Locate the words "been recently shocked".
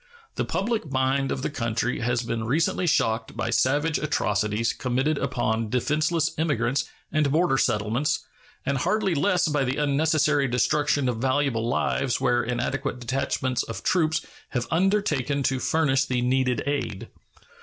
2.23-3.37